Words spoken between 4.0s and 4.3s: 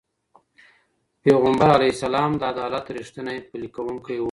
و.